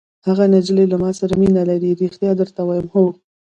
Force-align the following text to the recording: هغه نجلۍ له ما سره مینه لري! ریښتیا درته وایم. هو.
هغه 0.27 0.43
نجلۍ 0.53 0.85
له 0.91 0.97
ما 1.03 1.09
سره 1.19 1.33
مینه 1.41 1.63
لري! 1.69 1.91
ریښتیا 2.01 2.31
درته 2.39 2.61
وایم. 2.65 2.87
هو. 2.93 3.05